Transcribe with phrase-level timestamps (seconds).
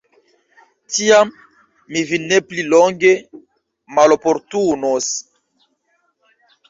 [0.93, 1.27] Tiam
[1.97, 3.13] mi vin ne pli longe
[3.99, 5.11] maloportunos.